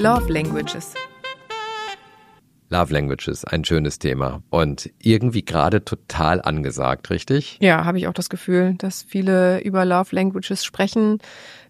[0.00, 0.94] Love Languages.
[2.70, 7.58] Love Languages, ein schönes Thema und irgendwie gerade total angesagt, richtig?
[7.60, 11.18] Ja, habe ich auch das Gefühl, dass viele über Love Languages sprechen,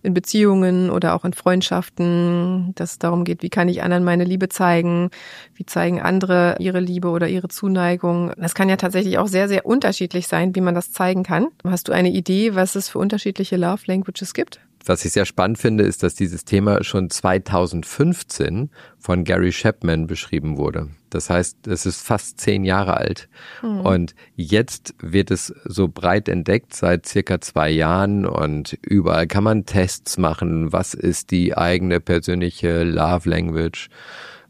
[0.02, 4.24] in Beziehungen oder auch in Freundschaften, dass es darum geht, wie kann ich anderen meine
[4.24, 5.08] Liebe zeigen,
[5.54, 8.32] wie zeigen andere ihre Liebe oder ihre Zuneigung.
[8.36, 11.48] Das kann ja tatsächlich auch sehr, sehr unterschiedlich sein, wie man das zeigen kann.
[11.64, 14.60] Hast du eine Idee, was es für unterschiedliche Love Languages gibt?
[14.88, 20.56] Was ich sehr spannend finde, ist, dass dieses Thema schon 2015 von Gary Chapman beschrieben
[20.56, 20.88] wurde.
[21.10, 23.28] Das heißt, es ist fast zehn Jahre alt.
[23.62, 23.80] Mhm.
[23.80, 29.66] Und jetzt wird es so breit entdeckt seit circa zwei Jahren und überall kann man
[29.66, 30.72] Tests machen.
[30.72, 33.90] Was ist die eigene persönliche Love Language?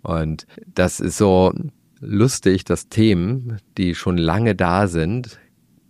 [0.02, 1.52] Und das ist so
[1.98, 5.40] lustig, dass Themen, die schon lange da sind,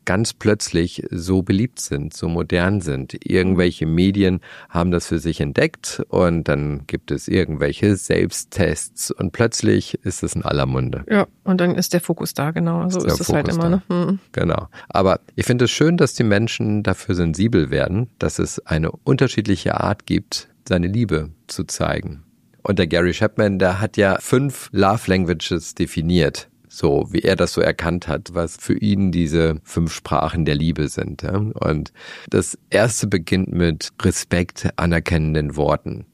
[0.09, 3.14] ganz plötzlich so beliebt sind, so modern sind.
[3.27, 10.03] Irgendwelche Medien haben das für sich entdeckt und dann gibt es irgendwelche Selbsttests und plötzlich
[10.05, 11.05] ist es in aller Munde.
[11.11, 12.89] Ja, und dann ist der Fokus da, genau.
[12.89, 13.69] So ist, ist es halt immer.
[13.69, 13.83] Ne?
[13.91, 14.19] Hm.
[14.33, 14.69] Genau.
[14.89, 19.78] Aber ich finde es schön, dass die Menschen dafür sensibel werden, dass es eine unterschiedliche
[19.78, 22.22] Art gibt, seine Liebe zu zeigen.
[22.62, 26.48] Und der Gary Chapman, der hat ja fünf Love Languages definiert
[26.79, 30.89] so wie er das so erkannt hat, was für ihn diese fünf Sprachen der Liebe
[30.89, 31.23] sind.
[31.23, 31.37] Ja?
[31.37, 31.93] Und
[32.31, 36.06] das erste beginnt mit Respekt, anerkennenden Worten.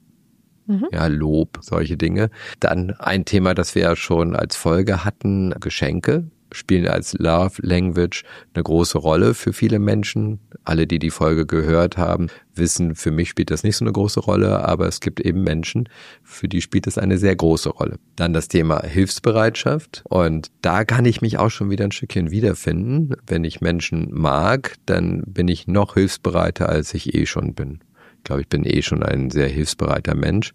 [0.66, 0.88] Mhm.
[0.90, 2.30] Ja, Lob, solche Dinge.
[2.60, 8.24] Dann ein Thema, das wir ja schon als Folge hatten, Geschenke spielen als Love Language
[8.54, 10.40] eine große Rolle für viele Menschen.
[10.64, 14.20] Alle, die die Folge gehört haben, wissen, für mich spielt das nicht so eine große
[14.20, 15.88] Rolle, aber es gibt eben Menschen,
[16.22, 17.98] für die spielt es eine sehr große Rolle.
[18.16, 23.14] Dann das Thema Hilfsbereitschaft und da kann ich mich auch schon wieder ein Stückchen wiederfinden.
[23.26, 27.80] Wenn ich Menschen mag, dann bin ich noch hilfsbereiter, als ich eh schon bin.
[28.18, 30.54] Ich glaube, ich bin eh schon ein sehr hilfsbereiter Mensch.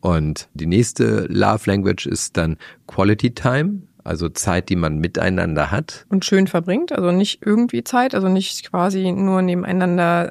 [0.00, 2.56] Und die nächste Love Language ist dann
[2.86, 6.06] Quality Time also Zeit, die man miteinander hat.
[6.08, 10.30] Und schön verbringt, also nicht irgendwie Zeit, also nicht quasi nur nebeneinander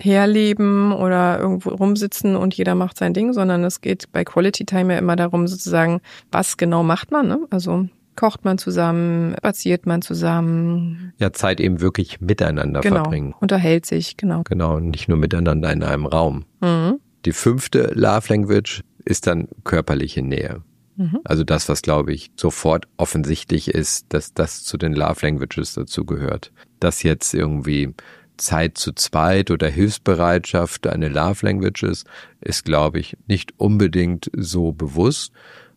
[0.00, 4.92] herleben oder irgendwo rumsitzen und jeder macht sein Ding, sondern es geht bei Quality Time
[4.92, 6.00] ja immer darum, sozusagen,
[6.32, 7.46] was genau macht man, ne?
[7.50, 11.12] Also kocht man zusammen, spaziert man zusammen.
[11.18, 13.34] Ja, Zeit eben wirklich miteinander genau, verbringen.
[13.40, 14.42] Unterhält sich, genau.
[14.44, 16.44] Genau, nicht nur miteinander in einem Raum.
[16.60, 17.00] Mhm.
[17.24, 20.62] Die fünfte Love Language ist dann körperliche Nähe.
[20.96, 21.20] Mhm.
[21.24, 26.04] Also das, was glaube ich sofort offensichtlich ist, dass das zu den Love Languages dazu
[26.04, 26.52] gehört.
[26.80, 27.94] Dass jetzt irgendwie
[28.36, 32.06] Zeit zu zweit oder Hilfsbereitschaft eine Love Language ist,
[32.40, 35.32] ist glaube ich nicht unbedingt so bewusst,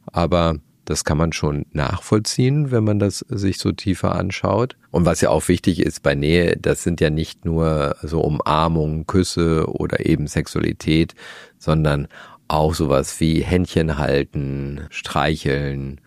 [0.08, 4.78] aber das kann man schon nachvollziehen, wenn man das sich so tiefer anschaut.
[4.90, 9.06] Und was ja auch wichtig ist bei Nähe, das sind ja nicht nur so Umarmungen,
[9.06, 11.14] Küsse oder eben Sexualität,
[11.58, 12.08] sondern
[12.48, 16.02] auch sowas wie Händchen halten, streicheln,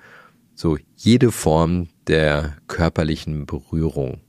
[0.54, 4.20] so jede Form der körperlichen Berührung,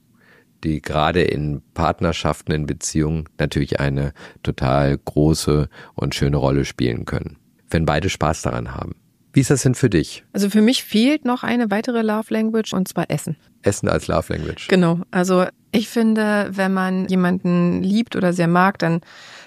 [0.64, 4.14] die gerade in Partnerschaften, in Beziehungen natürlich eine
[4.44, 7.38] total große und schöne Rolle spielen können,
[7.70, 8.96] wenn beide Spaß daran haben.
[9.34, 10.26] Wie ist das denn für dich?
[10.34, 13.38] Also für mich fehlt noch eine weitere Love Language und zwar Essen.
[13.62, 14.68] Essen als Love Language.
[14.68, 15.00] Genau.
[15.10, 19.02] Also ich finde, wenn man jemanden liebt oder sehr mag, dann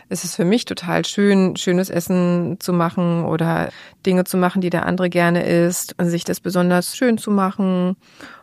[0.09, 3.71] ist es für mich total schön, schönes Essen zu machen oder
[4.07, 7.97] Dinge zu machen, die der andere gerne isst und sich das besonders schön zu machen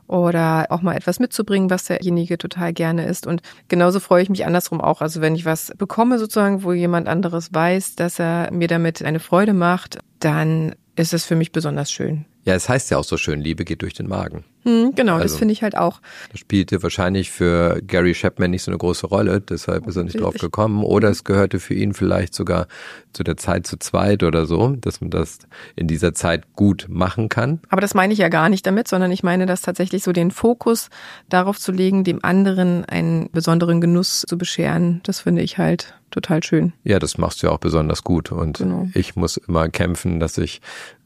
[0.08, 3.28] oder auch mal etwas mitzubringen, was derjenige total gerne isst.
[3.28, 5.02] Und genauso freue ich mich andersrum auch.
[5.02, 9.20] Also wenn ich was bekomme sozusagen, wo jemand anderes weiß, dass er mir damit eine
[9.20, 12.26] Freude macht, dann ist es für mich besonders schön.
[12.44, 14.44] Ja, es heißt ja auch so schön, Liebe geht durch den Magen.
[14.64, 16.02] Hm, genau, also, das finde ich halt auch.
[16.32, 20.20] Das spielte wahrscheinlich für Gary Chapman nicht so eine große Rolle, deshalb ist er nicht
[20.20, 20.84] drauf gekommen.
[20.84, 22.68] Oder es gehörte für ihn vielleicht sogar
[23.14, 25.40] zu der Zeit zu zweit oder so, dass man das
[25.76, 27.60] in dieser Zeit gut machen kann.
[27.70, 30.32] Aber das meine ich ja gar nicht damit, sondern ich meine das tatsächlich so den
[30.32, 30.90] Fokus
[31.30, 35.02] darauf zu legen, dem anderen einen besonderen Genuss zu bescheren.
[35.04, 36.74] Das finde ich halt total schön.
[36.84, 38.32] Ja, das machst du ja auch besonders gut.
[38.32, 38.88] Und genau.
[38.94, 40.62] ich muss immer kämpfen, dass ich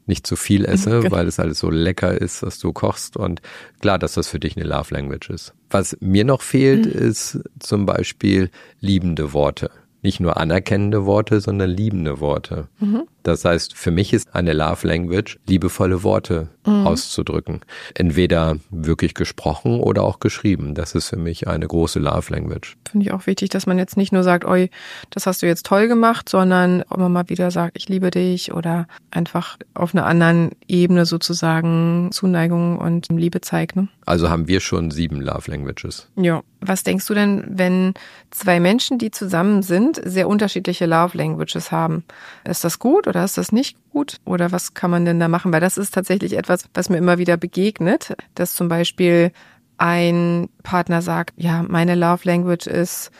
[0.06, 1.10] nicht zu viel esse, genau.
[1.10, 3.16] weil es alles so lecker ist, was du kochst.
[3.16, 3.42] Und
[3.80, 5.54] klar, dass das für dich eine Love Language ist.
[5.70, 7.08] Was mir noch fehlt, mhm.
[7.08, 8.50] ist zum Beispiel
[8.80, 9.70] liebende Worte.
[10.06, 12.68] Nicht nur anerkennende Worte, sondern liebende Worte.
[12.78, 13.02] Mhm.
[13.24, 16.86] Das heißt, für mich ist eine Love Language, liebevolle Worte mhm.
[16.86, 17.62] auszudrücken.
[17.94, 20.74] Entweder wirklich gesprochen oder auch geschrieben.
[20.74, 22.76] Das ist für mich eine große Love Language.
[22.88, 24.70] Finde ich auch wichtig, dass man jetzt nicht nur sagt, oi,
[25.10, 28.86] das hast du jetzt toll gemacht, sondern immer mal wieder sagt, ich liebe dich oder
[29.10, 33.74] einfach auf einer anderen Ebene sozusagen Zuneigung und Liebe zeigt.
[33.74, 33.88] Ne?
[34.04, 36.08] Also haben wir schon sieben Love Languages.
[36.14, 36.42] Ja.
[36.66, 37.94] Was denkst du denn, wenn
[38.30, 42.04] zwei Menschen, die zusammen sind, sehr unterschiedliche Love Languages haben?
[42.44, 44.16] Ist das gut oder ist das nicht gut?
[44.24, 45.52] Oder was kann man denn da machen?
[45.52, 49.32] Weil das ist tatsächlich etwas, was mir immer wieder begegnet, dass zum Beispiel
[49.78, 53.10] ein Partner sagt, ja, meine Love Language ist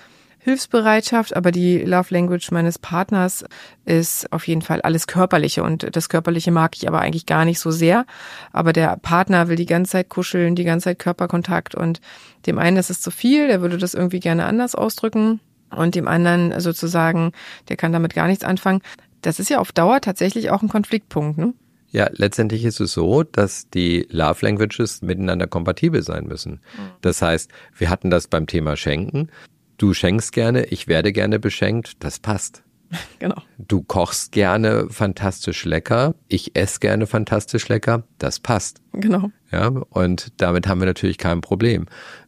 [0.47, 3.45] Hilfsbereitschaft, aber die Love Language meines Partners
[3.85, 7.59] ist auf jeden Fall alles Körperliche und das Körperliche mag ich aber eigentlich gar nicht
[7.59, 8.07] so sehr.
[8.53, 12.01] Aber der Partner will die ganze Zeit kuscheln, die ganze Zeit Körperkontakt und
[12.47, 15.41] dem einen ist es zu viel, der würde das irgendwie gerne anders ausdrücken
[15.75, 17.33] und dem anderen sozusagen,
[17.69, 18.83] der kann damit gar nichts anfangen.
[19.23, 21.55] Das ist ja auf Dauer tatsächlich auch ein Konfliktpunkt, ne?
[21.91, 26.53] Ja, letztendlich ist es so, dass die Love Languages miteinander kompatibel sein müssen.
[26.53, 26.91] Mhm.
[27.01, 29.29] Das heißt, wir hatten das beim Thema Schenken.
[29.79, 32.63] Du schenkst gerne, ich werde gerne beschenkt, das passt.
[33.19, 33.43] Genau.
[33.59, 38.81] Du kochst gerne fantastisch lecker, ich esse gerne fantastisch lecker, das passt.
[38.93, 39.31] Genau.
[39.51, 41.87] Ja, und damit haben wir natürlich kein Problem.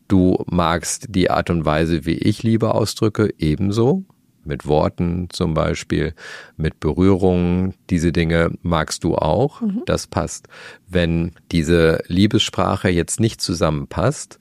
[0.09, 4.05] Du magst die Art und Weise, wie ich Liebe ausdrücke, ebenso.
[4.45, 6.15] Mit Worten zum Beispiel,
[6.57, 9.83] mit Berührungen, diese Dinge magst du auch, mhm.
[9.85, 10.49] das passt.
[10.89, 14.39] Wenn diese Liebessprache jetzt nicht zusammenpasst,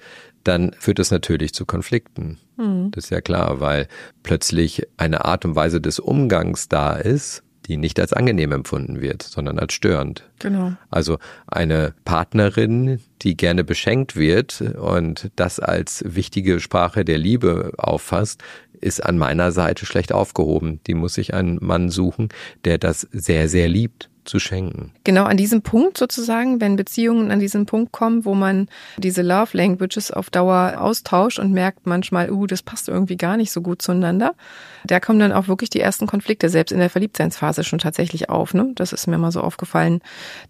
[0.47, 2.37] dann führt es natürlich zu Konflikten.
[2.57, 2.91] Mhm.
[2.91, 3.87] Das ist ja klar, weil
[4.23, 9.23] plötzlich eine Art und Weise des Umgangs da ist, die nicht als angenehm empfunden wird,
[9.23, 10.23] sondern als störend.
[10.39, 10.73] Genau.
[10.89, 11.17] Also
[11.47, 18.41] eine Partnerin, die gerne beschenkt wird und das als wichtige Sprache der Liebe auffasst,
[18.79, 20.79] ist an meiner Seite schlecht aufgehoben.
[20.87, 22.29] Die muss sich einen Mann suchen,
[22.63, 24.91] der das sehr, sehr liebt zu schenken.
[25.03, 29.57] Genau an diesem Punkt sozusagen, wenn Beziehungen an diesen Punkt kommen, wo man diese Love
[29.57, 33.81] Languages auf Dauer austauscht und merkt manchmal, uh, das passt irgendwie gar nicht so gut
[33.81, 34.33] zueinander,
[34.85, 38.53] da kommen dann auch wirklich die ersten Konflikte selbst in der Verliebtseinsphase schon tatsächlich auf.
[38.53, 38.71] Ne?
[38.75, 40.01] Das ist mir mal so aufgefallen,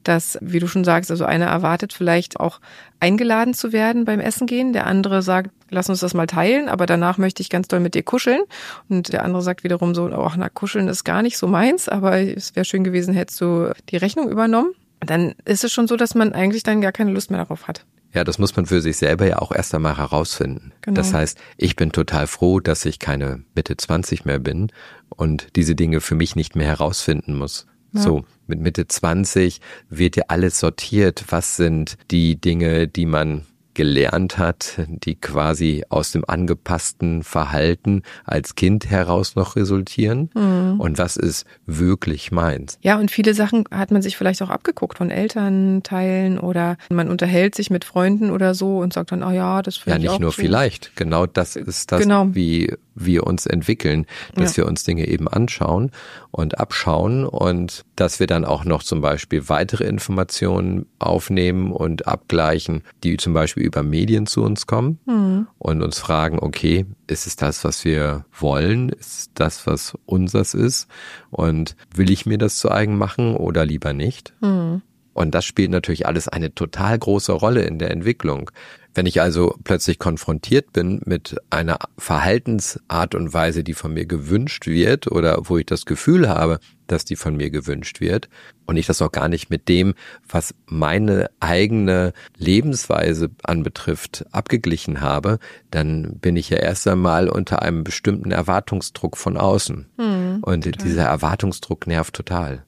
[0.04, 2.60] dass, wie du schon sagst, also einer erwartet vielleicht auch
[3.00, 6.86] eingeladen zu werden beim Essen gehen, der andere sagt, lass uns das mal teilen, aber
[6.86, 8.42] danach möchte ich ganz doll mit dir kuscheln.
[8.90, 12.20] Und der andere sagt wiederum so, ach, na, kuscheln ist gar nicht so meins, aber
[12.20, 14.74] es wäre schön gewesen, hättest du die Rechnung übernommen.
[15.00, 17.86] Dann ist es schon so, dass man eigentlich dann gar keine Lust mehr darauf hat.
[18.14, 20.72] Ja, das muss man für sich selber ja auch erst einmal herausfinden.
[20.81, 20.96] Genau.
[20.96, 24.72] Das heißt, ich bin total froh, dass ich keine Mitte 20 mehr bin
[25.10, 27.68] und diese Dinge für mich nicht mehr herausfinden muss.
[27.94, 28.02] Ja.
[28.02, 31.25] So, mit Mitte 20 wird ja alles sortiert.
[31.30, 33.46] Was sind die Dinge, die man
[33.78, 40.80] gelernt hat, die quasi aus dem angepassten Verhalten als Kind heraus noch resultieren mhm.
[40.80, 42.80] und was ist wirklich meins.
[42.82, 47.54] Ja, und viele Sachen hat man sich vielleicht auch abgeguckt von Elternteilen oder man unterhält
[47.54, 50.12] sich mit Freunden oder so und sagt dann, oh ja, das finde ja, ich Ja,
[50.14, 50.42] nicht nur so.
[50.42, 52.30] vielleicht, genau das ist das, genau.
[52.34, 54.64] wie wir uns entwickeln, dass ja.
[54.64, 55.92] wir uns Dinge eben anschauen
[56.38, 62.84] und abschauen und dass wir dann auch noch zum Beispiel weitere Informationen aufnehmen und abgleichen,
[63.04, 65.48] die zum Beispiel über Medien zu uns kommen mhm.
[65.57, 68.89] und uns fragen, okay, ist es das, was wir wollen?
[68.89, 70.88] Ist es das, was unseres ist?
[71.31, 74.33] Und will ich mir das zu eigen machen oder lieber nicht?
[74.40, 74.83] Mhm.
[75.18, 78.52] Und das spielt natürlich alles eine total große Rolle in der Entwicklung.
[78.94, 84.68] Wenn ich also plötzlich konfrontiert bin mit einer Verhaltensart und Weise, die von mir gewünscht
[84.68, 88.30] wird oder wo ich das Gefühl habe, dass die von mir gewünscht wird
[88.68, 89.95] und ich das auch gar nicht mit dem,
[90.30, 95.40] was meine eigene Lebensweise anbetrifft, abgeglichen habe,
[95.71, 99.88] dann bin ich ja erst einmal unter einem bestimmten Erwartungsdruck von außen.
[99.97, 100.88] Mhm, und total.
[100.88, 102.67] dieser Erwartungsdruck nervt total.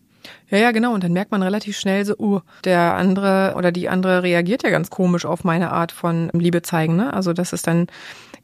[0.49, 0.93] Ja, ja, genau.
[0.93, 4.69] Und dann merkt man relativ schnell so, uh, der andere oder die andere reagiert ja
[4.69, 6.95] ganz komisch auf meine Art von Liebe zeigen.
[6.95, 7.13] Ne?
[7.13, 7.87] Also dass es dann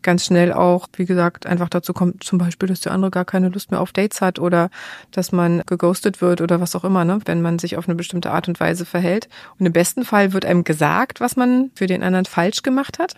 [0.03, 3.50] ganz schnell auch, wie gesagt, einfach dazu kommt, zum Beispiel, dass der andere gar keine
[3.50, 4.69] Lust mehr auf Dates hat oder
[5.09, 7.19] dass man geghostet wird oder was auch immer, ne?
[7.25, 9.27] wenn man sich auf eine bestimmte Art und Weise verhält.
[9.57, 13.15] Und im besten Fall wird einem gesagt, was man für den anderen falsch gemacht hat.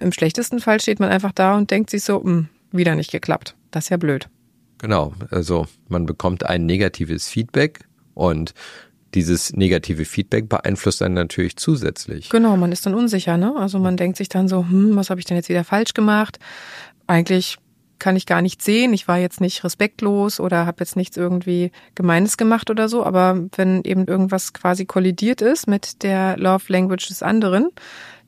[0.00, 3.12] Im schlechtesten Fall steht man einfach da und denkt sich so, mh, hm, wieder nicht
[3.12, 3.54] geklappt.
[3.70, 4.28] Das ist ja blöd.
[4.78, 8.54] Genau, also man bekommt ein negatives Feedback und
[9.14, 12.30] dieses negative Feedback beeinflusst einen natürlich zusätzlich.
[12.30, 13.54] Genau, man ist dann unsicher, ne?
[13.56, 16.38] Also man denkt sich dann so, hm, was habe ich denn jetzt wieder falsch gemacht?
[17.06, 17.58] Eigentlich
[17.98, 18.92] kann ich gar nicht sehen.
[18.92, 23.04] Ich war jetzt nicht respektlos oder habe jetzt nichts irgendwie Gemeines gemacht oder so.
[23.04, 27.70] Aber wenn eben irgendwas quasi kollidiert ist mit der Love Language des anderen,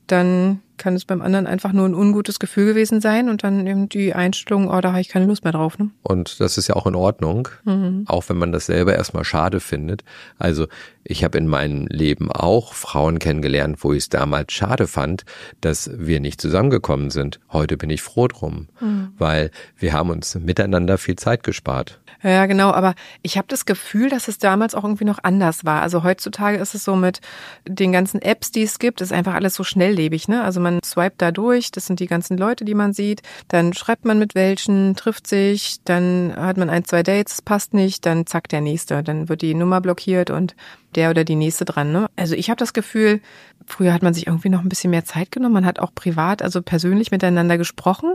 [0.06, 3.88] dann kann es beim anderen einfach nur ein ungutes Gefühl gewesen sein und dann eben
[3.88, 5.78] die Einstellung, oh, da habe ich keine Lust mehr drauf.
[5.78, 5.90] Ne?
[6.02, 8.04] Und das ist ja auch in Ordnung, mhm.
[8.06, 10.04] auch wenn man das selber erstmal schade findet.
[10.38, 10.66] Also
[11.02, 15.24] ich habe in meinem Leben auch Frauen kennengelernt, wo ich es damals schade fand,
[15.60, 17.40] dass wir nicht zusammengekommen sind.
[17.52, 19.12] Heute bin ich froh drum, mhm.
[19.18, 22.00] weil wir haben uns miteinander viel Zeit gespart.
[22.22, 25.82] Ja, genau, aber ich habe das Gefühl, dass es damals auch irgendwie noch anders war.
[25.82, 27.20] Also heutzutage ist es so mit
[27.66, 30.42] den ganzen Apps, die es gibt, ist einfach alles so schnelllebig, ne?
[30.42, 34.04] Also man swiped da durch, das sind die ganzen Leute, die man sieht, dann schreibt
[34.04, 38.48] man mit welchen, trifft sich, dann hat man ein, zwei Dates, passt nicht, dann zack
[38.48, 40.54] der nächste, dann wird die Nummer blockiert und
[40.94, 41.92] der oder die nächste dran.
[41.92, 42.08] Ne?
[42.16, 43.20] Also ich habe das Gefühl,
[43.66, 45.54] früher hat man sich irgendwie noch ein bisschen mehr Zeit genommen.
[45.54, 48.14] Man hat auch privat, also persönlich miteinander gesprochen,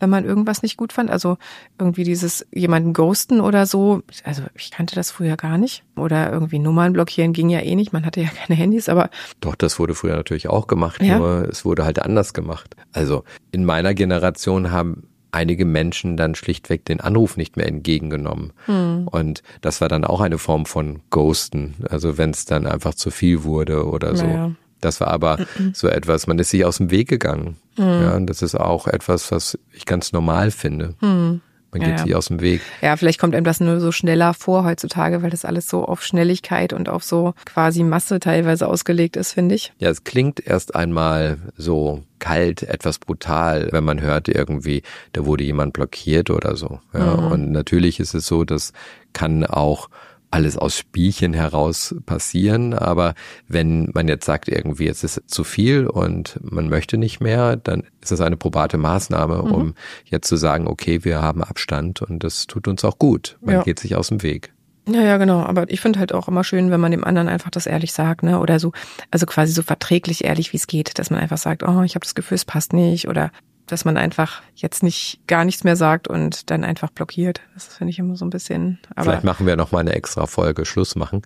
[0.00, 1.10] wenn man irgendwas nicht gut fand.
[1.10, 1.36] Also
[1.78, 4.02] irgendwie dieses jemanden ghosten oder so.
[4.24, 5.84] Also ich kannte das früher gar nicht.
[5.96, 7.92] Oder irgendwie Nummern blockieren ging ja eh nicht.
[7.92, 9.10] Man hatte ja keine Handys, aber.
[9.40, 11.18] Doch, das wurde früher natürlich auch gemacht, ja?
[11.18, 12.76] nur es wurde halt anders gemacht.
[12.92, 18.52] Also in meiner Generation haben einige Menschen dann schlichtweg den Anruf nicht mehr entgegengenommen.
[18.66, 19.08] Hm.
[19.10, 21.74] Und das war dann auch eine Form von Ghosten.
[21.90, 24.54] Also wenn es dann einfach zu viel wurde oder so.
[24.84, 25.38] Das war aber
[25.72, 27.56] so etwas, man ist sich aus dem Weg gegangen.
[27.76, 27.84] Hm.
[27.84, 30.94] Ja, und das ist auch etwas, was ich ganz normal finde.
[31.00, 31.40] Hm.
[31.74, 32.60] Man geht ja, sich aus dem Weg.
[32.82, 36.04] Ja, vielleicht kommt einem das nur so schneller vor heutzutage, weil das alles so auf
[36.04, 39.72] Schnelligkeit und auf so quasi Masse teilweise ausgelegt ist, finde ich.
[39.78, 45.42] Ja, es klingt erst einmal so kalt, etwas brutal, wenn man hört irgendwie, da wurde
[45.42, 46.78] jemand blockiert oder so.
[46.92, 47.32] Ja, mhm.
[47.32, 48.72] Und natürlich ist es so, das
[49.12, 49.88] kann auch
[50.34, 52.74] alles aus Spielchen heraus passieren.
[52.74, 53.14] Aber
[53.46, 57.84] wenn man jetzt sagt, irgendwie, es ist zu viel und man möchte nicht mehr, dann
[58.02, 59.52] ist das eine probate Maßnahme, mhm.
[59.52, 59.74] um
[60.06, 63.38] jetzt zu sagen, okay, wir haben Abstand und das tut uns auch gut.
[63.42, 63.62] Man ja.
[63.62, 64.52] geht sich aus dem Weg.
[64.88, 65.40] Ja, ja, genau.
[65.40, 68.24] Aber ich finde halt auch immer schön, wenn man dem anderen einfach das ehrlich sagt,
[68.24, 68.40] ne?
[68.40, 68.72] Oder so,
[69.12, 72.04] also quasi so verträglich ehrlich, wie es geht, dass man einfach sagt, oh, ich habe
[72.04, 73.30] das Gefühl, es passt nicht oder
[73.66, 77.40] dass man einfach jetzt nicht gar nichts mehr sagt und dann einfach blockiert.
[77.54, 78.78] Das finde ich immer so ein bisschen.
[78.94, 81.22] Aber Vielleicht machen wir noch mal eine extra Folge Schluss machen.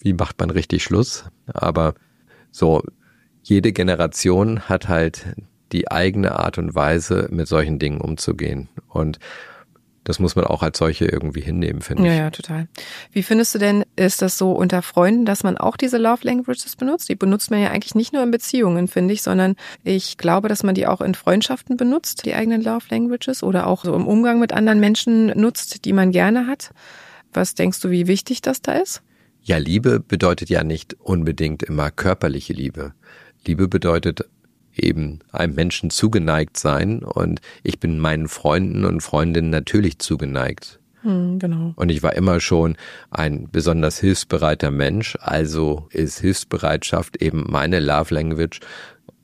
[0.00, 1.24] Wie macht man richtig Schluss?
[1.46, 1.94] Aber
[2.50, 2.82] so
[3.42, 5.34] jede Generation hat halt
[5.72, 8.68] die eigene Art und Weise, mit solchen Dingen umzugehen.
[8.88, 9.18] Und
[10.08, 12.08] das muss man auch als solche irgendwie hinnehmen, finde ich.
[12.08, 12.66] Ja, ja, total.
[13.12, 16.76] Wie findest du denn, ist das so unter Freunden, dass man auch diese Love Languages
[16.76, 17.10] benutzt?
[17.10, 20.62] Die benutzt man ja eigentlich nicht nur in Beziehungen, finde ich, sondern ich glaube, dass
[20.62, 24.40] man die auch in Freundschaften benutzt, die eigenen Love Languages oder auch so im Umgang
[24.40, 26.70] mit anderen Menschen nutzt, die man gerne hat.
[27.34, 29.02] Was denkst du, wie wichtig das da ist?
[29.42, 32.94] Ja, Liebe bedeutet ja nicht unbedingt immer körperliche Liebe.
[33.46, 34.24] Liebe bedeutet
[34.82, 40.78] eben einem Menschen zugeneigt sein und ich bin meinen Freunden und Freundinnen natürlich zugeneigt.
[41.02, 41.72] Hm, genau.
[41.76, 42.76] Und ich war immer schon
[43.10, 48.60] ein besonders hilfsbereiter Mensch, also ist Hilfsbereitschaft eben meine Love Language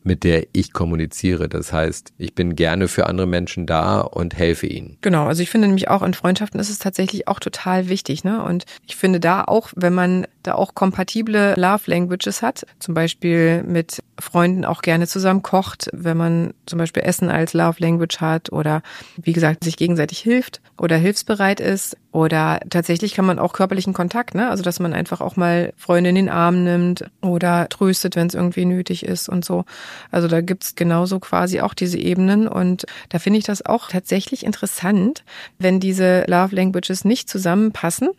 [0.05, 1.49] mit der ich kommuniziere.
[1.49, 4.99] Das heißt, ich bin gerne für andere Menschen da und helfe ihnen.
[5.01, 8.43] Genau, also ich finde nämlich auch in Freundschaften ist es tatsächlich auch total wichtig, ne?
[8.43, 13.63] Und ich finde da auch, wenn man da auch kompatible Love Languages hat, zum Beispiel
[13.63, 18.53] mit Freunden auch gerne zusammen kocht, wenn man zum Beispiel Essen als Love Language hat
[18.53, 18.83] oder
[19.17, 24.37] wie gesagt sich gegenseitig hilft oder hilfsbereit ist oder tatsächlich kann man auch körperlichen Kontakt,
[24.37, 24.49] ne?
[24.49, 28.35] Also dass man einfach auch mal Freunde in den Arm nimmt oder tröstet, wenn es
[28.35, 29.65] irgendwie nötig ist und so.
[30.13, 34.47] Also da gibt's genauso quasi auch diese Ebenen und da finde ich das auch tatsächlich
[34.47, 35.25] interessant,
[35.59, 38.11] wenn diese Love Languages nicht zusammenpassen,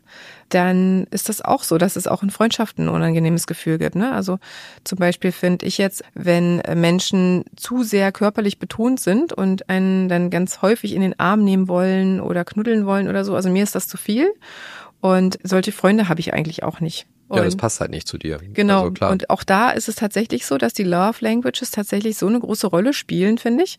[0.50, 3.96] dann ist das auch so, dass es auch in Freundschaften ein unangenehmes Gefühl gibt.
[3.96, 4.12] Ne?
[4.12, 4.40] Also
[4.84, 10.30] zum Beispiel finde ich jetzt, wenn Menschen zu sehr körperlich betont sind und einen dann
[10.30, 13.76] ganz häufig in den Arm nehmen wollen oder knuddeln wollen oder so, also mir ist
[13.76, 14.32] das zu viel.
[15.02, 17.08] Und solche Freunde habe ich eigentlich auch nicht.
[17.28, 18.40] Und ja, das passt halt nicht zu dir.
[18.54, 18.90] Genau.
[18.90, 22.40] Also und auch da ist es tatsächlich so, dass die Love Languages tatsächlich so eine
[22.40, 23.78] große Rolle spielen, finde ich,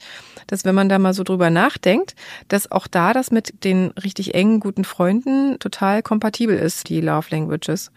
[0.48, 2.16] dass wenn man da mal so drüber nachdenkt,
[2.48, 7.28] dass auch da das mit den richtig engen, guten Freunden total kompatibel ist, die Love
[7.30, 7.92] Languages.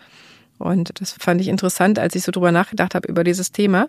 [0.60, 3.88] Und das fand ich interessant, als ich so drüber nachgedacht habe über dieses Thema,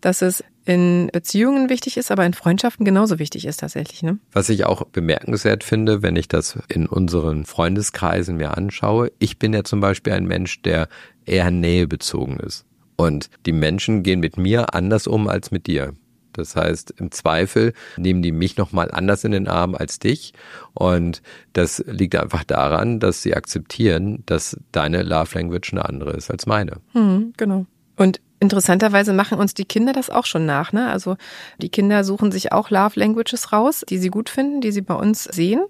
[0.00, 4.02] dass es in Beziehungen wichtig ist, aber in Freundschaften genauso wichtig ist tatsächlich.
[4.02, 4.18] Ne?
[4.30, 9.52] Was ich auch bemerkenswert finde, wenn ich das in unseren Freundeskreisen mir anschaue, ich bin
[9.52, 10.88] ja zum Beispiel ein Mensch, der
[11.26, 12.64] eher nähebezogen ist.
[12.96, 15.94] Und die Menschen gehen mit mir anders um als mit dir.
[16.32, 20.32] Das heißt, im Zweifel nehmen die mich nochmal anders in den Arm als dich.
[20.74, 21.22] Und
[21.52, 26.46] das liegt einfach daran, dass sie akzeptieren, dass deine Love Language eine andere ist als
[26.46, 26.78] meine.
[26.92, 27.66] Hm, genau.
[27.96, 30.72] Und interessanterweise machen uns die Kinder das auch schon nach.
[30.72, 30.90] Ne?
[30.90, 31.16] Also
[31.58, 34.94] die Kinder suchen sich auch Love Languages raus, die sie gut finden, die sie bei
[34.94, 35.62] uns sehen.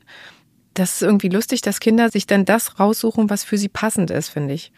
[0.74, 4.30] Das ist irgendwie lustig, dass Kinder sich dann das raussuchen, was für sie passend ist,
[4.30, 4.72] finde ich.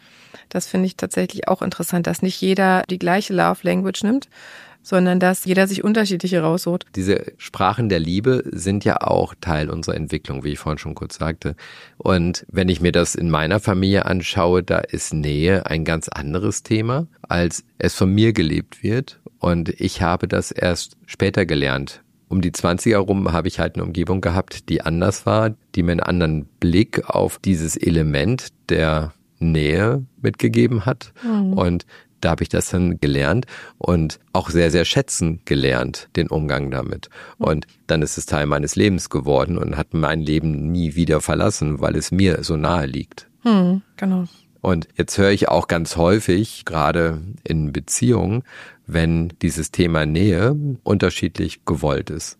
[0.49, 4.27] Das finde ich tatsächlich auch interessant, dass nicht jeder die gleiche Love Language nimmt,
[4.85, 6.85] sondern dass jeder sich unterschiedliche raussucht.
[6.95, 11.17] Diese Sprachen der Liebe sind ja auch Teil unserer Entwicklung, wie ich vorhin schon kurz
[11.17, 11.55] sagte.
[11.97, 16.61] Und wenn ich mir das in meiner Familie anschaue, da ist Nähe ein ganz anderes
[16.61, 19.19] Thema, als es von mir gelebt wird.
[19.39, 22.03] Und ich habe das erst später gelernt.
[22.27, 25.93] Um die 20er rum habe ich halt eine Umgebung gehabt, die anders war, die mir
[25.93, 31.11] einen anderen Blick auf dieses Element der Nähe mitgegeben hat.
[31.23, 31.53] Mhm.
[31.53, 31.85] Und
[32.21, 33.45] da habe ich das dann gelernt
[33.77, 37.09] und auch sehr, sehr schätzen gelernt, den Umgang damit.
[37.37, 41.81] Und dann ist es Teil meines Lebens geworden und hat mein Leben nie wieder verlassen,
[41.81, 43.27] weil es mir so nahe liegt.
[43.43, 44.25] Hm, genau.
[44.61, 48.41] Und jetzt höre ich auch ganz häufig, gerade in Beziehungen,
[48.87, 52.39] wenn dieses Thema Nähe unterschiedlich gewollt ist.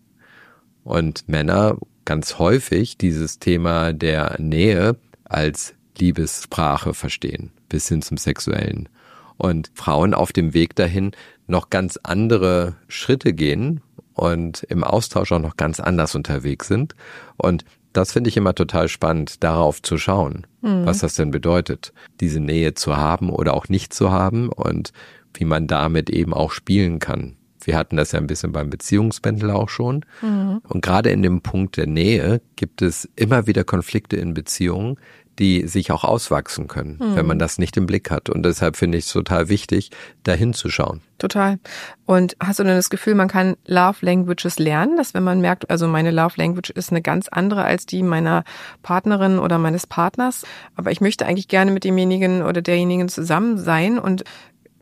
[0.82, 8.88] Und Männer ganz häufig dieses Thema der Nähe als Liebessprache verstehen, bis hin zum Sexuellen
[9.36, 11.12] und Frauen auf dem Weg dahin
[11.46, 13.80] noch ganz andere Schritte gehen
[14.14, 16.94] und im Austausch auch noch ganz anders unterwegs sind.
[17.36, 20.84] Und das finde ich immer total spannend, darauf zu schauen, mhm.
[20.84, 24.92] was das denn bedeutet, diese Nähe zu haben oder auch nicht zu haben und
[25.34, 27.36] wie man damit eben auch spielen kann.
[27.62, 30.04] Wir hatten das ja ein bisschen beim Beziehungspendel auch schon.
[30.22, 30.60] Mhm.
[30.68, 34.98] Und gerade in dem Punkt der Nähe gibt es immer wieder Konflikte in Beziehungen,
[35.38, 37.16] die sich auch auswachsen können, hm.
[37.16, 38.30] wenn man das nicht im Blick hat.
[38.30, 39.90] Und deshalb finde ich es total wichtig,
[40.22, 41.02] da hinzuschauen.
[41.18, 41.58] Total.
[42.04, 45.70] Und hast du denn das Gefühl, man kann Love Languages lernen, dass wenn man merkt,
[45.70, 48.44] also meine Love Language ist eine ganz andere als die meiner
[48.82, 53.98] Partnerin oder meines Partners, aber ich möchte eigentlich gerne mit demjenigen oder derjenigen zusammen sein
[53.98, 54.24] und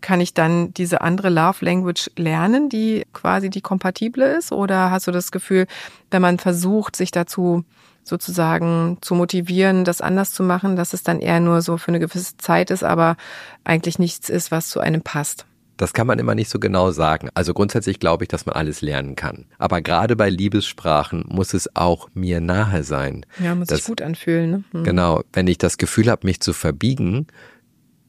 [0.05, 4.53] kann ich dann diese andere Love Language lernen, die quasi die kompatible ist?
[4.53, 5.67] Oder hast du das Gefühl,
[6.11, 7.65] wenn man versucht, sich dazu
[8.05, 12.01] sozusagen zu motivieren, das anders zu machen, dass es dann eher nur so für eine
[12.01, 13.17] gewisse Zeit ist, aber
[13.65, 15.47] eigentlich nichts ist, was zu einem passt.
[15.77, 17.31] Das kann man immer nicht so genau sagen.
[17.35, 19.47] Also grundsätzlich glaube ich, dass man alles lernen kann.
[19.59, 23.27] Aber gerade bei Liebessprachen muss es auch mir nahe sein.
[23.41, 24.51] Ja, muss dass, sich gut anfühlen.
[24.51, 24.65] Ne?
[24.71, 24.85] Hm.
[24.85, 25.23] Genau.
[25.33, 27.27] Wenn ich das Gefühl habe, mich zu verbiegen,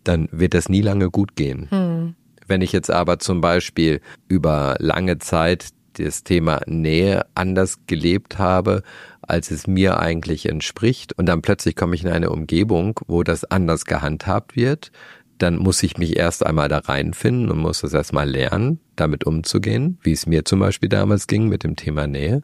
[0.04, 1.68] dann wird das nie lange gut gehen.
[1.72, 2.16] Hm.
[2.48, 8.84] Wenn ich jetzt aber zum Beispiel über lange Zeit das Thema Nähe anders gelebt habe,
[9.28, 11.14] als es mir eigentlich entspricht.
[11.14, 14.92] Und dann plötzlich komme ich in eine Umgebung, wo das anders gehandhabt wird.
[15.38, 19.98] Dann muss ich mich erst einmal da reinfinden und muss das erstmal lernen, damit umzugehen,
[20.02, 22.42] wie es mir zum Beispiel damals ging mit dem Thema Nähe.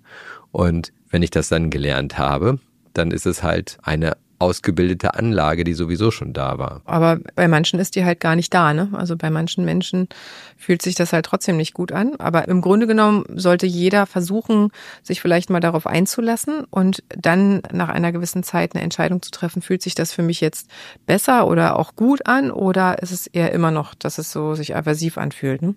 [0.52, 2.60] Und wenn ich das dann gelernt habe,
[2.94, 6.82] dann ist es halt eine ausgebildete Anlage, die sowieso schon da war.
[6.86, 8.89] Aber bei manchen ist die halt gar nicht da, ne?
[8.93, 10.10] Also bei manchen Menschen
[10.58, 12.15] fühlt sich das halt trotzdem nicht gut an.
[12.17, 14.69] Aber im Grunde genommen sollte jeder versuchen,
[15.04, 19.62] sich vielleicht mal darauf einzulassen und dann nach einer gewissen Zeit eine Entscheidung zu treffen,
[19.62, 20.69] fühlt sich das für mich jetzt
[21.06, 24.75] besser oder auch gut an oder ist es eher immer noch, dass es so sich
[24.75, 25.75] aversiv anfühlt, ne?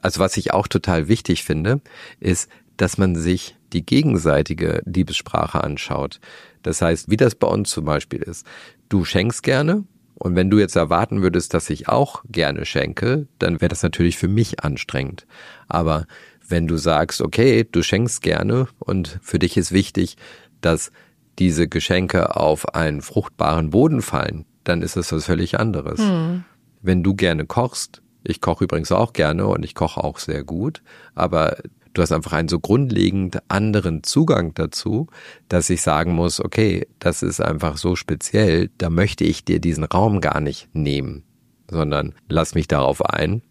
[0.00, 1.80] Also was ich auch total wichtig finde,
[2.20, 6.20] ist, dass man sich die gegenseitige Liebessprache anschaut.
[6.62, 8.46] Das heißt, wie das bei uns zum Beispiel ist.
[8.88, 13.60] Du schenkst gerne und wenn du jetzt erwarten würdest, dass ich auch gerne schenke, dann
[13.60, 15.26] wäre das natürlich für mich anstrengend.
[15.68, 16.06] Aber
[16.48, 20.16] wenn du sagst, okay, du schenkst gerne und für dich ist wichtig,
[20.60, 20.90] dass
[21.38, 26.00] diese Geschenke auf einen fruchtbaren Boden fallen, dann ist es was völlig anderes.
[26.00, 26.44] Hm.
[26.80, 30.82] Wenn du gerne kochst, ich koche übrigens auch gerne und ich koche auch sehr gut,
[31.14, 31.58] aber
[31.96, 35.06] du hast einfach einen so grundlegend anderen Zugang dazu,
[35.48, 39.84] dass ich sagen muss, okay, das ist einfach so speziell, da möchte ich dir diesen
[39.84, 41.24] Raum gar nicht nehmen,
[41.70, 43.42] sondern lass mich darauf ein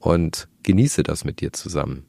[0.00, 2.04] und genieße das mit dir zusammen.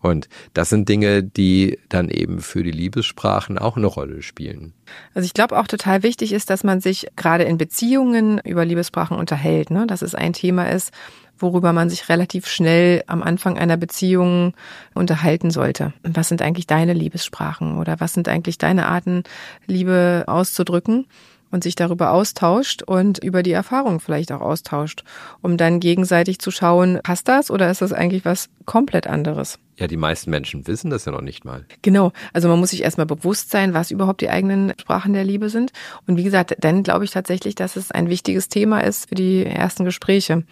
[0.00, 4.74] Und das sind Dinge, die dann eben für die Liebessprachen auch eine Rolle spielen.
[5.14, 9.16] Also ich glaube auch total wichtig ist, dass man sich gerade in Beziehungen über Liebessprachen
[9.16, 9.86] unterhält, ne?
[9.86, 10.92] dass es ein Thema ist,
[11.38, 14.54] worüber man sich relativ schnell am Anfang einer Beziehung
[14.94, 15.92] unterhalten sollte.
[16.02, 19.24] Was sind eigentlich deine Liebessprachen oder was sind eigentlich deine Arten,
[19.66, 21.06] Liebe auszudrücken?
[21.54, 25.04] Und sich darüber austauscht und über die Erfahrung vielleicht auch austauscht,
[25.40, 29.60] um dann gegenseitig zu schauen, passt das oder ist das eigentlich was komplett anderes?
[29.78, 31.64] Ja, die meisten Menschen wissen das ja noch nicht mal.
[31.82, 32.12] Genau.
[32.32, 35.70] Also man muss sich erstmal bewusst sein, was überhaupt die eigenen Sprachen der Liebe sind.
[36.08, 39.46] Und wie gesagt, dann glaube ich tatsächlich, dass es ein wichtiges Thema ist für die
[39.46, 40.42] ersten Gespräche,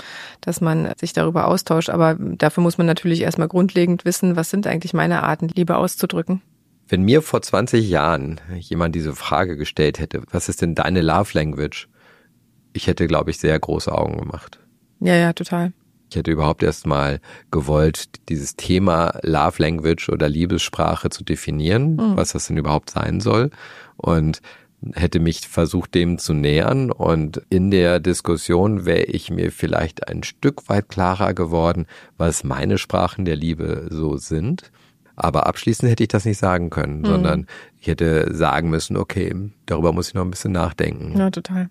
[0.41, 1.91] dass man sich darüber austauscht.
[1.91, 6.43] Aber dafür muss man natürlich erstmal grundlegend wissen, was sind eigentlich meine Arten, Liebe auszudrücken.
[6.88, 11.31] Wenn mir vor 20 Jahren jemand diese Frage gestellt hätte, was ist denn deine Love
[11.33, 11.88] Language?
[12.73, 14.59] Ich hätte, glaube ich, sehr große Augen gemacht.
[15.01, 15.73] Ja, ja, total.
[16.11, 22.16] Ich hätte überhaupt erst mal gewollt, dieses Thema Love Language oder Liebessprache zu definieren, mhm.
[22.16, 23.51] was das denn überhaupt sein soll.
[23.97, 24.42] Und
[24.95, 30.23] hätte mich versucht, dem zu nähern und in der Diskussion wäre ich mir vielleicht ein
[30.23, 31.87] Stück weit klarer geworden,
[32.18, 34.73] was meine Sprachen der Liebe so sind.
[35.16, 37.07] Aber abschließend hätte ich das nicht sagen können, mhm.
[37.07, 37.46] sondern
[37.79, 39.35] ich hätte sagen müssen, okay,
[39.66, 41.16] darüber muss ich noch ein bisschen nachdenken.
[41.18, 41.68] Ja, total.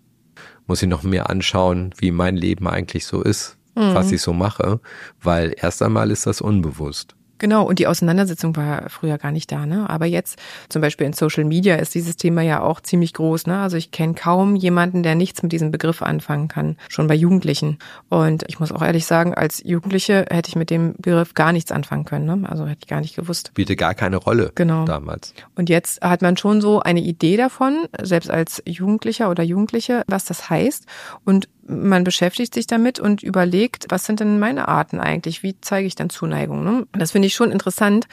[0.67, 3.93] Muss ich noch mehr anschauen, wie mein Leben eigentlich so ist, mhm.
[3.93, 4.79] was ich so mache,
[5.21, 7.15] weil erst einmal ist das unbewusst.
[7.41, 9.89] Genau, und die Auseinandersetzung war früher gar nicht da, ne?
[9.89, 10.37] Aber jetzt,
[10.69, 13.57] zum Beispiel in Social Media, ist dieses Thema ja auch ziemlich groß, ne?
[13.57, 17.79] Also ich kenne kaum jemanden, der nichts mit diesem Begriff anfangen kann, schon bei Jugendlichen.
[18.09, 21.71] Und ich muss auch ehrlich sagen, als Jugendliche hätte ich mit dem Begriff gar nichts
[21.71, 22.47] anfangen können, ne?
[22.47, 23.55] Also hätte ich gar nicht gewusst.
[23.55, 24.85] Biete gar keine Rolle genau.
[24.85, 25.33] damals.
[25.55, 30.25] Und jetzt hat man schon so eine Idee davon, selbst als Jugendlicher oder Jugendliche, was
[30.25, 30.85] das heißt.
[31.25, 35.43] Und man beschäftigt sich damit und überlegt, was sind denn meine Arten eigentlich?
[35.43, 36.63] Wie zeige ich dann Zuneigung?
[36.63, 36.87] Ne?
[36.93, 38.07] Das finde ich schon interessant,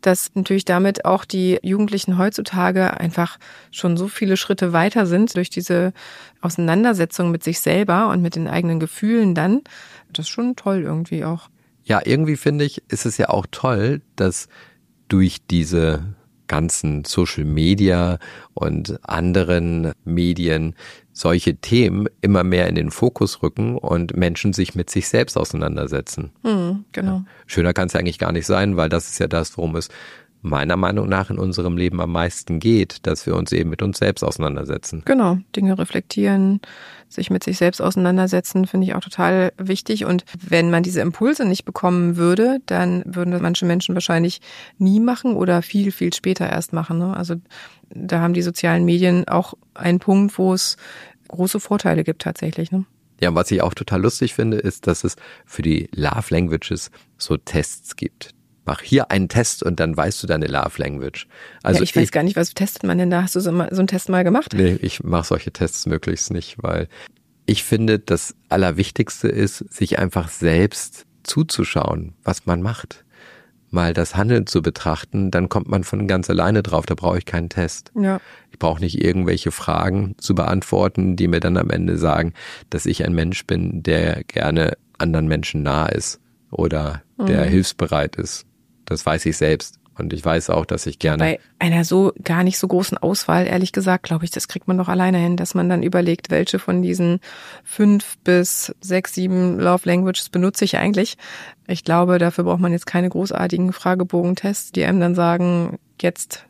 [0.00, 3.38] dass natürlich damit auch die Jugendlichen heutzutage einfach
[3.70, 5.92] schon so viele Schritte weiter sind durch diese
[6.40, 9.62] Auseinandersetzung mit sich selber und mit den eigenen Gefühlen dann.
[10.12, 11.48] Das ist schon toll irgendwie auch.
[11.84, 14.48] Ja, irgendwie finde ich, ist es ja auch toll, dass
[15.08, 16.14] durch diese
[16.50, 18.18] ganzen Social Media
[18.54, 20.74] und anderen Medien
[21.12, 26.32] solche Themen immer mehr in den Fokus rücken und Menschen sich mit sich selbst auseinandersetzen.
[26.42, 27.18] Mhm, genau.
[27.18, 27.24] Ja.
[27.46, 29.90] Schöner kann es ja eigentlich gar nicht sein, weil das ist ja das, worum es
[30.42, 33.98] meiner Meinung nach in unserem Leben am meisten geht, dass wir uns eben mit uns
[33.98, 35.02] selbst auseinandersetzen.
[35.04, 36.60] Genau, Dinge reflektieren,
[37.10, 40.04] sich mit sich selbst auseinandersetzen, finde ich auch total wichtig.
[40.04, 44.40] Und wenn man diese Impulse nicht bekommen würde, dann würden das manche Menschen wahrscheinlich
[44.78, 46.98] nie machen oder viel, viel später erst machen.
[46.98, 47.16] Ne?
[47.16, 47.34] Also
[47.90, 50.76] da haben die sozialen Medien auch einen Punkt, wo es
[51.28, 52.70] große Vorteile gibt tatsächlich.
[52.70, 52.84] Ne?
[53.20, 56.90] Ja, und was ich auch total lustig finde, ist, dass es für die Love Languages
[57.18, 58.34] so Tests gibt.
[58.64, 61.26] Mach hier einen Test und dann weißt du deine Love Language.
[61.62, 63.22] Also ja, ich weiß ich, gar nicht, was testet man denn da?
[63.22, 64.52] Hast du so, so einen Test mal gemacht?
[64.54, 66.88] Nee, ich mache solche Tests möglichst nicht, weil
[67.46, 73.04] ich finde, das Allerwichtigste ist, sich einfach selbst zuzuschauen, was man macht
[73.70, 77.24] mal das Handeln zu betrachten, dann kommt man von ganz alleine drauf, da brauche ich
[77.24, 77.92] keinen Test.
[77.94, 78.20] Ja.
[78.50, 82.34] Ich brauche nicht irgendwelche Fragen zu beantworten, die mir dann am Ende sagen,
[82.68, 86.20] dass ich ein Mensch bin, der gerne anderen Menschen nah ist
[86.50, 87.50] oder der mhm.
[87.50, 88.46] hilfsbereit ist.
[88.90, 89.76] Das weiß ich selbst.
[89.98, 91.22] Und ich weiß auch, dass ich gerne.
[91.22, 94.78] Bei einer so gar nicht so großen Auswahl, ehrlich gesagt, glaube ich, das kriegt man
[94.78, 97.20] doch alleine hin, dass man dann überlegt, welche von diesen
[97.64, 101.18] fünf bis sechs, sieben Love Languages benutze ich eigentlich.
[101.66, 106.46] Ich glaube, dafür braucht man jetzt keine großartigen Fragebogentests, die einem dann sagen, jetzt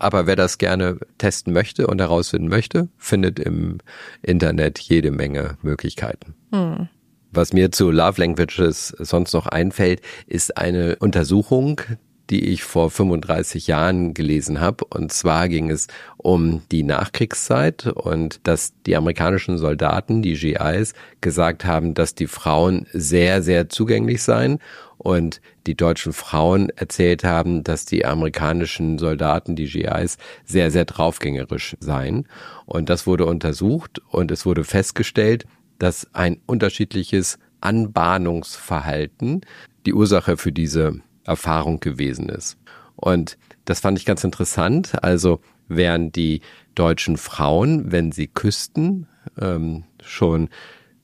[0.00, 3.78] aber wer das gerne testen möchte und herausfinden möchte, findet im
[4.22, 6.34] Internet jede Menge Möglichkeiten.
[6.52, 6.88] Hm.
[7.32, 11.80] Was mir zu Love Languages sonst noch einfällt, ist eine Untersuchung,
[12.28, 14.84] die ich vor 35 Jahren gelesen habe.
[14.84, 21.64] Und zwar ging es um die Nachkriegszeit und dass die amerikanischen Soldaten, die GIs, gesagt
[21.64, 24.58] haben, dass die Frauen sehr, sehr zugänglich seien
[24.98, 31.76] und die deutschen Frauen erzählt haben, dass die amerikanischen Soldaten, die GIs, sehr, sehr draufgängerisch
[31.80, 32.26] seien.
[32.66, 35.46] Und das wurde untersucht und es wurde festgestellt,
[35.80, 39.40] dass ein unterschiedliches Anbahnungsverhalten
[39.86, 42.56] die Ursache für diese Erfahrung gewesen ist.
[42.96, 45.02] Und das fand ich ganz interessant.
[45.02, 46.42] Also während die
[46.74, 49.06] deutschen Frauen, wenn sie küssten,
[49.40, 50.48] ähm, schon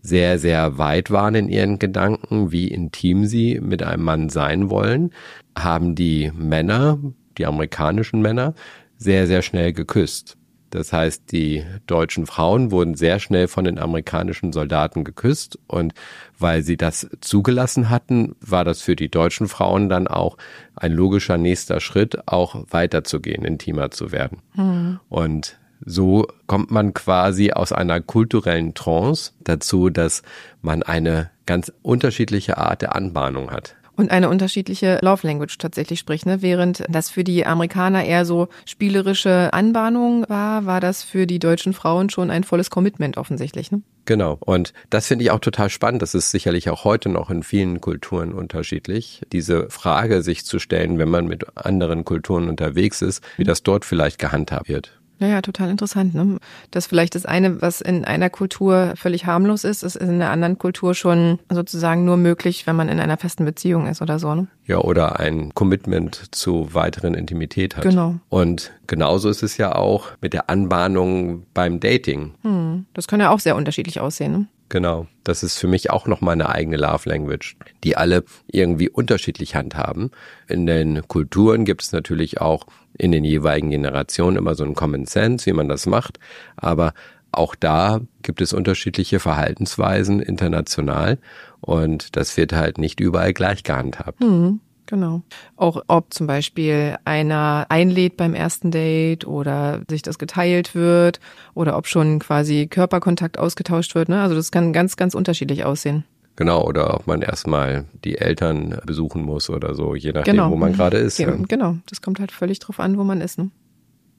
[0.03, 5.11] sehr, sehr weit waren in ihren Gedanken, wie intim sie mit einem Mann sein wollen,
[5.59, 6.99] haben die Männer,
[7.39, 8.55] die amerikanischen Männer,
[8.99, 10.37] sehr, sehr schnell geküsst.
[10.70, 15.94] Das heißt, die deutschen Frauen wurden sehr schnell von den amerikanischen Soldaten geküsst und
[16.38, 20.37] weil sie das zugelassen hatten, war das für die deutschen Frauen dann auch
[20.74, 24.38] ein logischer nächster Schritt, auch weiterzugehen, intimer zu werden.
[24.55, 25.00] Mhm.
[25.09, 30.22] Und so kommt man quasi aus einer kulturellen Trance dazu, dass
[30.62, 36.27] man eine ganz unterschiedliche Art der Anbahnung hat und eine unterschiedliche Love Language tatsächlich spricht.
[36.27, 36.43] Ne?
[36.43, 41.73] Während das für die Amerikaner eher so spielerische Anbahnung war, war das für die deutschen
[41.73, 43.71] Frauen schon ein volles Commitment offensichtlich.
[43.73, 43.83] Ne?
[44.05, 44.39] Genau.
[44.41, 46.03] Und das finde ich auch total spannend.
[46.03, 49.23] Das ist sicherlich auch heute noch in vielen Kulturen unterschiedlich.
[49.33, 53.85] Diese Frage sich zu stellen, wenn man mit anderen Kulturen unterwegs ist, wie das dort
[53.85, 54.93] vielleicht gehandhabt wird.
[55.18, 56.14] Ja, total interessant.
[56.14, 56.38] Ne?
[56.70, 60.59] Das vielleicht das eine, was in einer Kultur völlig harmlos ist, ist in einer anderen
[60.59, 64.35] Kultur schon sozusagen nur möglich, wenn man in einer festen Beziehung ist oder so.
[64.35, 64.46] Ne?
[64.66, 67.85] Ja, oder ein Commitment zu weiteren Intimität hat.
[67.85, 68.16] Genau.
[68.29, 72.35] Und genauso ist es ja auch mit der Anbahnung beim Dating.
[72.42, 74.33] Hm, das kann ja auch sehr unterschiedlich aussehen.
[74.33, 74.46] Ne?
[74.68, 75.07] Genau.
[75.24, 80.11] Das ist für mich auch noch meine eigene Love Language, die alle irgendwie unterschiedlich handhaben.
[80.48, 82.66] In den Kulturen gibt es natürlich auch
[82.99, 86.19] in den jeweiligen Generationen immer so ein Common Sense, wie man das macht.
[86.57, 86.95] Aber
[87.33, 91.19] auch da gibt es unterschiedliche Verhaltensweisen international
[91.61, 94.21] und das wird halt nicht überall gleich gehandhabt.
[94.21, 94.61] Mhm.
[94.87, 95.23] Genau.
[95.57, 101.19] Auch ob zum Beispiel einer einlädt beim ersten Date oder sich das geteilt wird
[101.55, 104.09] oder ob schon quasi Körperkontakt ausgetauscht wird.
[104.09, 104.23] Ne?
[104.23, 106.05] Also das kann ganz, ganz unterschiedlich aussehen.
[106.37, 110.51] Genau, oder ob man erstmal die Eltern besuchen muss oder so, je nachdem, genau.
[110.51, 111.18] wo man gerade ist.
[111.18, 113.38] Ja, Genau, das kommt halt völlig drauf an, wo man ist.
[113.38, 113.51] Ne?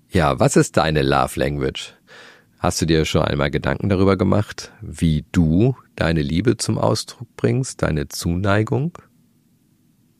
[0.10, 1.93] Ja, was ist deine Love Language?
[2.60, 7.84] Hast du dir schon einmal Gedanken darüber gemacht, wie du deine Liebe zum Ausdruck bringst,
[7.84, 8.97] deine Zuneigung?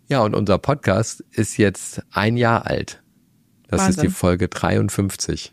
[0.08, 3.02] Ja, und unser Podcast ist jetzt ein Jahr alt.
[3.68, 3.90] Das Wahnsinn.
[3.90, 5.52] ist die Folge 53.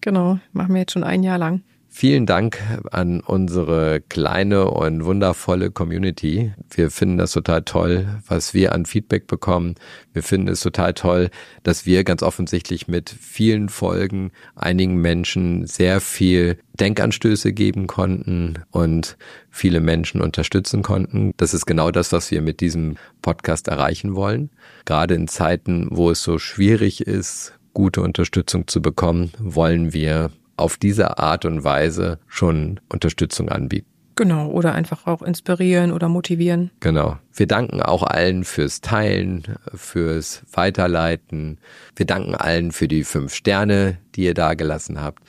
[0.00, 1.62] Genau, machen wir jetzt schon ein Jahr lang.
[1.92, 6.54] Vielen Dank an unsere kleine und wundervolle Community.
[6.70, 9.74] Wir finden das total toll, was wir an Feedback bekommen.
[10.12, 11.30] Wir finden es total toll,
[11.64, 19.18] dass wir ganz offensichtlich mit vielen Folgen einigen Menschen sehr viel Denkanstöße geben konnten und
[19.50, 21.32] viele Menschen unterstützen konnten.
[21.38, 24.50] Das ist genau das, was wir mit diesem Podcast erreichen wollen.
[24.84, 30.76] Gerade in Zeiten, wo es so schwierig ist, gute Unterstützung zu bekommen, wollen wir auf
[30.76, 33.86] diese Art und Weise schon Unterstützung anbieten.
[34.16, 36.70] Genau, oder einfach auch inspirieren oder motivieren.
[36.80, 37.16] Genau.
[37.32, 39.44] Wir danken auch allen fürs Teilen,
[39.74, 41.58] fürs Weiterleiten.
[41.96, 45.22] Wir danken allen für die fünf Sterne, die ihr da gelassen habt.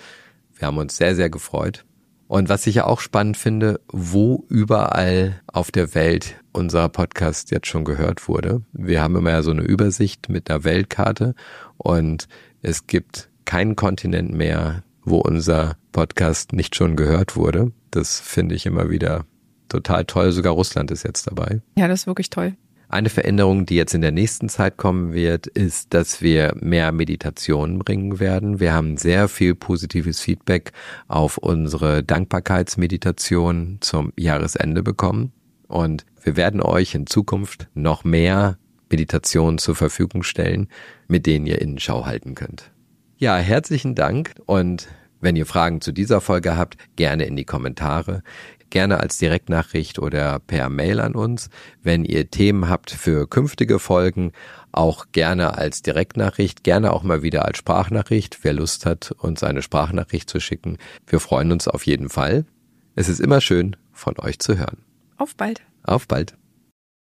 [0.57, 1.85] Wir haben uns sehr, sehr gefreut.
[2.27, 7.67] Und was ich ja auch spannend finde, wo überall auf der Welt unser Podcast jetzt
[7.67, 8.61] schon gehört wurde.
[8.71, 11.35] Wir haben immer ja so eine Übersicht mit einer Weltkarte
[11.77, 12.27] und
[12.61, 17.71] es gibt keinen Kontinent mehr, wo unser Podcast nicht schon gehört wurde.
[17.91, 19.25] Das finde ich immer wieder
[19.69, 20.31] total toll.
[20.31, 21.61] Sogar Russland ist jetzt dabei.
[21.77, 22.55] Ja, das ist wirklich toll.
[22.91, 27.79] Eine Veränderung, die jetzt in der nächsten Zeit kommen wird, ist, dass wir mehr Meditationen
[27.79, 28.59] bringen werden.
[28.59, 30.73] Wir haben sehr viel positives Feedback
[31.07, 35.31] auf unsere Dankbarkeitsmeditation zum Jahresende bekommen.
[35.69, 38.57] Und wir werden euch in Zukunft noch mehr
[38.91, 40.67] Meditationen zur Verfügung stellen,
[41.07, 42.71] mit denen ihr Innenschau halten könnt.
[43.21, 44.87] Ja, herzlichen Dank und
[45.19, 48.23] wenn ihr Fragen zu dieser Folge habt, gerne in die Kommentare,
[48.71, 51.51] gerne als Direktnachricht oder per Mail an uns.
[51.83, 54.31] Wenn ihr Themen habt für künftige Folgen,
[54.71, 58.39] auch gerne als Direktnachricht, gerne auch mal wieder als Sprachnachricht.
[58.41, 62.45] Wer Lust hat, uns eine Sprachnachricht zu schicken, wir freuen uns auf jeden Fall.
[62.95, 64.79] Es ist immer schön, von euch zu hören.
[65.17, 65.61] Auf bald.
[65.83, 66.35] Auf bald.